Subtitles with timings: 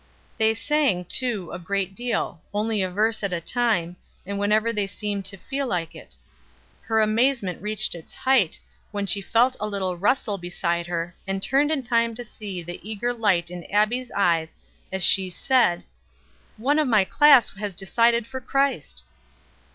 [0.39, 4.87] They sang, too, a great deal, only a verse at a time, and whenever they
[4.87, 6.15] seemed to feel like it.
[6.81, 8.57] Her amazement reached its hight
[8.89, 12.79] when she felt a little rustle beside her, and turned in time to see the
[12.81, 14.55] eager light in Abbie's eyes
[14.91, 15.83] as she said:
[16.57, 19.03] "One of my class has decided for Christ."